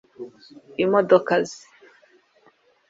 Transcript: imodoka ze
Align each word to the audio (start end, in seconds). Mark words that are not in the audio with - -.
imodoka 0.83 1.33
ze 1.49 1.59